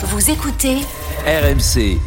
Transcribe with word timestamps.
Vous 0.00 0.30
écoutez 0.30 0.76
RMC. 1.26 1.98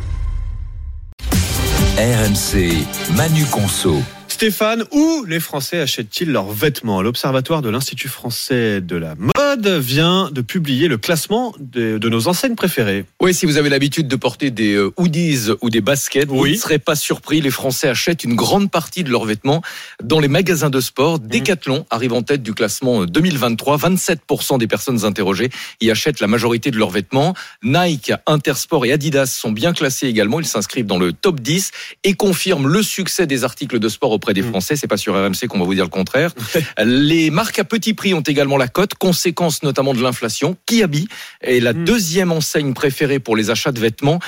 RMC, 1.97 2.85
Manu 3.17 3.43
Conso. 3.51 3.97
Stéphane, 4.41 4.85
où 4.89 5.23
les 5.27 5.39
Français 5.39 5.81
achètent-ils 5.81 6.31
leurs 6.31 6.49
vêtements? 6.49 7.03
L'Observatoire 7.03 7.61
de 7.61 7.69
l'Institut 7.69 8.07
français 8.07 8.81
de 8.81 8.95
la 8.95 9.13
mode 9.13 9.67
vient 9.67 10.31
de 10.31 10.41
publier 10.41 10.87
le 10.87 10.97
classement 10.97 11.53
de, 11.59 11.99
de 11.99 12.09
nos 12.09 12.27
enseignes 12.27 12.55
préférées. 12.55 13.05
Oui, 13.21 13.35
si 13.35 13.45
vous 13.45 13.57
avez 13.57 13.69
l'habitude 13.69 14.07
de 14.07 14.15
porter 14.15 14.49
des 14.49 14.73
euh, 14.73 14.91
hoodies 14.97 15.49
ou 15.61 15.69
des 15.69 15.81
baskets, 15.81 16.27
vous 16.27 16.47
ne 16.47 16.55
serez 16.55 16.79
pas 16.79 16.95
surpris. 16.95 17.39
Les 17.39 17.51
Français 17.51 17.87
achètent 17.87 18.23
une 18.23 18.33
grande 18.33 18.71
partie 18.71 19.03
de 19.03 19.11
leurs 19.11 19.25
vêtements 19.25 19.61
dans 20.03 20.19
les 20.19 20.27
magasins 20.27 20.71
de 20.71 20.81
sport. 20.81 21.19
Mhm. 21.19 21.27
Decathlon 21.27 21.85
arrive 21.91 22.13
en 22.13 22.23
tête 22.23 22.41
du 22.41 22.55
classement 22.55 23.03
euh, 23.03 23.05
2023. 23.05 23.77
27% 23.77 24.57
des 24.57 24.65
personnes 24.65 25.05
interrogées 25.05 25.51
y 25.81 25.91
achètent 25.91 26.19
la 26.19 26.25
majorité 26.25 26.71
de 26.71 26.79
leurs 26.79 26.89
vêtements. 26.89 27.35
Nike, 27.61 28.11
Intersport 28.25 28.87
et 28.87 28.91
Adidas 28.91 29.27
sont 29.27 29.51
bien 29.51 29.71
classés 29.73 30.07
également. 30.07 30.39
Ils 30.39 30.47
s'inscrivent 30.47 30.87
dans 30.87 30.97
le 30.97 31.13
top 31.13 31.41
10 31.41 31.69
et 32.03 32.15
confirment 32.15 32.67
le 32.67 32.81
succès 32.81 33.27
des 33.27 33.43
articles 33.43 33.77
de 33.77 33.87
sport 33.87 34.09
auprès 34.09 34.30
des 34.33 34.41
Mhm. 34.41 34.49
Français. 34.49 34.75
C'est 34.75 34.87
pas 34.87 34.97
sur 34.97 35.13
RMC 35.15 35.47
qu'on 35.47 35.59
va 35.59 35.65
vous 35.65 35.73
dire 35.75 35.83
le 35.85 35.89
contraire. 35.89 36.31
Les 36.83 37.29
marques 37.29 37.59
à 37.59 37.63
petit 37.63 37.93
prix 37.93 38.13
ont 38.13 38.21
également 38.21 38.57
la 38.57 38.67
cote, 38.67 38.93
conséquence 38.95 39.63
notamment 39.63 39.93
de 39.93 40.01
l'inflation. 40.01 40.55
Kiabi 40.65 41.07
est 41.41 41.59
la 41.59 41.73
Mm. 41.73 41.85
deuxième 41.85 42.31
enseigne 42.31 42.73
préférée 42.73 43.19
pour 43.19 43.35
les 43.35 43.49
achats 43.49 43.71
de 43.71 43.79
vêtements. 43.79 44.19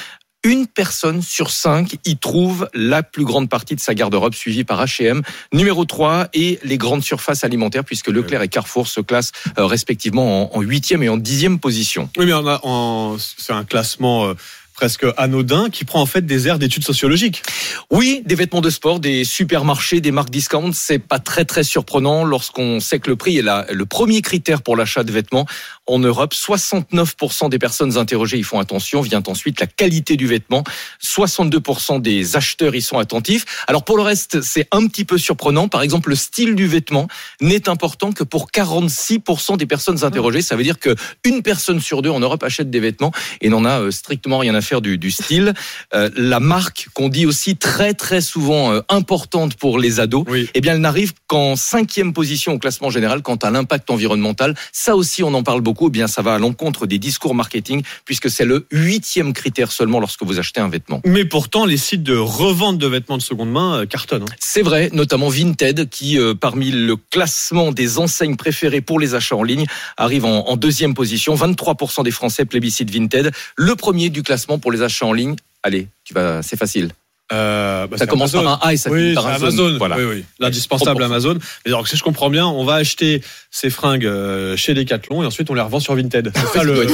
Une 0.46 0.68
personne 0.68 1.22
sur 1.22 1.52
cinq 1.52 1.96
y 2.04 2.18
trouve 2.18 2.68
la 2.74 3.02
plus 3.02 3.24
grande 3.24 3.48
partie 3.48 3.76
de 3.76 3.80
sa 3.80 3.94
garde-robe, 3.94 4.34
suivie 4.34 4.66
par 4.66 4.84
H&M, 4.84 5.22
numéro 5.54 5.86
3, 5.86 6.28
et 6.34 6.60
les 6.66 6.78
grandes 6.78 7.02
surfaces 7.02 7.46
alimentaires, 7.46 7.86
puisque 7.86 8.10
Leclerc 8.10 8.42
et 8.42 8.50
Carrefour 8.50 8.90
se 8.90 9.00
classent 9.00 9.32
euh, 9.58 9.66
respectivement 9.66 10.54
en 10.54 10.62
huitième 10.62 11.02
et 11.02 11.08
en 11.08 11.16
dixième 11.16 11.60
position. 11.60 12.10
Oui, 12.18 12.26
mais 12.26 12.34
on 12.34 12.46
a- 12.46 12.60
en- 12.64 13.16
c'est 13.20 13.54
un 13.54 13.64
classement 13.64 14.26
euh, 14.28 14.34
presque 14.84 15.06
anodin 15.16 15.70
qui 15.70 15.86
prend 15.86 16.02
en 16.02 16.06
fait 16.06 16.26
des 16.26 16.50
airs 16.50 16.60
d'études 16.60 16.84
sociologiques. 16.84 17.42
Oui, 17.90 18.22
des 18.26 18.36
vêtements 18.36 18.60
de 18.60 18.70
sport, 18.70 19.00
des 19.00 19.24
supermarchés, 19.24 20.02
des 20.02 20.12
marques 20.12 20.30
discount, 20.30 20.72
c'est 20.74 21.00
pas 21.00 21.20
très 21.20 21.46
très 21.46 21.64
surprenant 21.64 22.26
lorsqu'on 22.26 22.82
sait 22.82 23.00
que 23.00 23.10
le 23.10 23.16
prix 23.16 23.38
est 23.38 23.42
la- 23.42 23.66
le 23.72 23.86
premier 23.86 24.22
critère 24.22 24.62
pour 24.62 24.76
l'achat 24.76 25.06
de 25.06 25.12
vêtements 25.14 25.46
en 25.88 26.00
Europe. 26.00 26.34
69% 26.34 27.48
des 27.48 27.60
personnes 27.60 27.98
interrogées 27.98 28.38
y 28.38 28.44
font 28.44 28.60
attention. 28.60 29.00
Vient 29.00 29.24
ensuite 29.26 29.62
la 29.62 29.68
qualité 29.68 30.18
du 30.18 30.28
vêtement. 30.28 30.66
62% 31.02 32.00
des 32.02 32.36
acheteurs 32.36 32.76
y 32.76 32.82
sont 32.82 33.00
attentifs. 33.00 33.46
Alors 33.68 33.86
pour 33.86 33.96
le 33.96 34.04
reste, 34.04 34.42
c'est 34.42 34.68
un 34.72 34.86
petit 34.88 35.06
peu 35.06 35.18
surprenant. 35.18 35.70
Par 35.70 35.82
exemple, 35.82 36.10
le 36.10 36.16
style 36.16 36.56
du 36.56 36.68
vêtement 36.68 37.08
n'est 37.40 37.70
important 37.70 38.12
que 38.12 38.26
pour 38.26 38.52
46% 38.52 39.56
des 39.56 39.66
personnes 39.66 40.04
interrogées. 40.04 40.42
Ça 40.42 40.58
veut 40.58 40.64
dire 40.64 40.78
que 40.78 40.94
une 41.24 41.42
personne 41.42 41.80
sur 41.80 42.02
deux 42.02 42.10
en 42.10 42.20
Europe 42.20 42.44
achète 42.44 42.70
des 42.70 42.82
vêtements 42.82 43.14
et 43.40 43.48
n'en 43.48 43.64
a 43.64 43.80
euh, 43.80 43.90
strictement 43.92 44.40
rien 44.40 44.56
à 44.56 44.60
faire 44.62 44.73
du, 44.82 44.98
du 44.98 45.12
style. 45.12 45.54
Euh, 45.94 46.10
la 46.16 46.40
marque 46.40 46.88
qu'on 46.94 47.10
dit 47.10 47.26
aussi 47.26 47.56
très 47.58 47.94
très 47.94 48.22
souvent 48.22 48.72
euh, 48.74 48.82
importante 48.90 49.56
pour 49.56 49.80
les 49.80 50.00
ados, 50.00 50.26
Oui. 50.30 50.50
eh 50.54 50.62
bien 50.62 50.74
elle 50.74 50.82
n'arrive 50.82 51.14
qu'en 51.28 51.56
cinquième 51.56 52.14
position 52.14 52.54
au 52.54 52.60
classement 52.60 52.90
général 52.90 53.22
quant 53.22 53.36
à 53.36 53.52
l'impact 53.52 53.90
environnemental. 53.90 54.56
Ça 54.72 54.96
aussi 54.96 55.24
on 55.24 55.34
en 55.34 55.44
parle 55.44 55.62
beaucoup. 55.62 55.88
Eh 55.88 55.92
bien 55.92 56.08
ça 56.08 56.22
va 56.22 56.36
à 56.36 56.40
l'encontre 56.40 56.86
des 56.88 57.00
discours 57.00 57.36
marketing 57.36 57.82
puisque 58.06 58.30
c'est 58.30 58.46
le 58.46 58.68
huitième 58.72 59.34
critère 59.34 59.72
seulement 59.72 60.00
lorsque 60.00 60.24
vous 60.24 60.40
achetez 60.40 60.60
un 60.62 60.70
vêtement. 60.70 61.02
Mais 61.06 61.26
pourtant, 61.26 61.66
les 61.66 61.78
sites 61.78 62.04
de 62.04 62.16
revente 62.16 62.78
de 62.78 62.88
vêtements 62.88 63.18
de 63.18 63.22
seconde 63.22 63.52
main 63.52 63.80
euh, 63.82 63.86
cartonnent. 63.86 64.24
hein. 64.24 64.36
C'est 64.40 64.62
vrai, 64.62 64.90
notamment 64.94 65.30
Vinted, 65.30 65.90
qui, 65.90 66.18
euh, 66.20 66.34
parmi 66.36 66.72
le 66.72 66.96
classement 66.96 67.72
des 67.72 67.98
enseignes 68.00 68.36
préférées 68.36 68.82
pour 68.82 69.00
les 69.00 69.16
achats 69.16 69.36
en 69.36 69.44
ligne, 69.44 69.66
arrive 69.98 70.26
en, 70.26 70.48
en 70.48 70.58
deuxième 70.58 70.94
position. 70.94 71.36
23% 71.36 72.04
des 72.04 72.12
Français 72.12 72.46
plébiscitent 72.46 72.92
Vinted. 72.92 73.32
Le 73.56 73.76
premier 73.76 74.10
du 74.10 74.24
classement 74.24 74.60
pour 74.64 74.72
les 74.72 74.82
achats 74.82 75.06
en 75.06 75.12
ligne. 75.12 75.36
Allez, 75.62 75.90
tu 76.06 76.14
vas, 76.14 76.42
c'est 76.42 76.58
facile. 76.58 76.90
Euh, 77.34 77.86
bah, 77.88 77.98
Ça 77.98 78.06
commence 78.08 78.34
Amazon. 78.34 78.50
par 78.58 78.64
un 78.66 78.68
A 78.70 78.74
et 78.74 78.78
ça 78.78 78.90
oui, 78.92 79.02
finit 79.02 79.14
par 79.16 79.28
Amazon. 79.28 79.58
zone. 79.58 79.78
Voilà. 79.78 79.98
Oui, 79.98 80.04
oui. 80.04 80.26
L'indispensable 80.40 81.02
30%. 81.02 81.06
Amazon. 81.06 81.34
Mais 81.66 81.72
alors, 81.72 81.86
si 81.88 81.98
je 81.98 82.04
comprends 82.04 82.30
bien, 82.30 82.46
on 82.48 82.64
va 82.64 82.76
acheter 82.76 83.22
ces 83.52 83.70
fringues 83.70 84.06
euh, 84.06 84.56
chez 84.56 84.74
Decathlon 84.74 85.22
et 85.22 85.26
ensuite 85.26 85.50
on 85.50 85.54
les 85.54 85.62
revend 85.62 85.80
sur 85.82 85.96
Vinted. 85.96 86.32
C'est 86.34 86.48
ça, 86.60 86.64
le, 86.64 86.88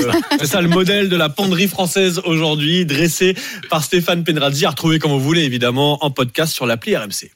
ça 0.46 0.62
le 0.62 0.68
modèle 0.68 1.10
de 1.10 1.16
la 1.16 1.30
penderie 1.30 1.68
française 1.68 2.22
aujourd'hui, 2.26 2.86
dressé 2.86 3.36
par 3.70 3.84
Stéphane 3.84 4.24
Penrazzi, 4.24 4.66
à 4.66 4.70
retrouver 4.72 4.98
comme 4.98 5.12
vous 5.12 5.20
voulez 5.20 5.44
évidemment 5.44 6.04
en 6.04 6.10
podcast 6.10 6.54
sur 6.54 6.66
l'appli 6.66 6.96
RMC. 6.96 7.28